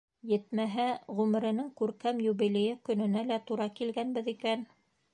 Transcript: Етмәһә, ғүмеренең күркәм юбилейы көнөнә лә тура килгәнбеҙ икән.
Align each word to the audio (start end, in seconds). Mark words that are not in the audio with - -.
Етмәһә, 0.29 0.85
ғүмеренең 1.19 1.69
күркәм 1.83 2.23
юбилейы 2.31 2.75
көнөнә 2.91 3.27
лә 3.33 3.41
тура 3.51 3.71
килгәнбеҙ 3.81 4.35
икән. 4.39 4.71